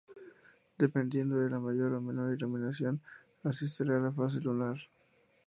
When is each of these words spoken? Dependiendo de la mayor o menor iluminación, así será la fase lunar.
Dependiendo 0.79 1.37
de 1.37 1.51
la 1.51 1.59
mayor 1.59 1.93
o 1.93 2.01
menor 2.01 2.33
iluminación, 2.33 3.01
así 3.43 3.67
será 3.67 3.99
la 3.99 4.11
fase 4.11 4.39
lunar. 4.41 4.77